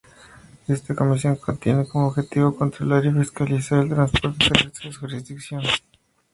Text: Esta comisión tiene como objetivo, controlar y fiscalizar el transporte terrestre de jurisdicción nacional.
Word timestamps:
Esta 0.67 0.95
comisión 0.95 1.37
tiene 1.59 1.87
como 1.87 2.07
objetivo, 2.07 2.55
controlar 2.57 3.05
y 3.05 3.11
fiscalizar 3.11 3.83
el 3.83 3.89
transporte 3.89 4.47
terrestre 4.49 4.89
de 4.89 4.95
jurisdicción 4.95 5.61
nacional. 5.61 5.81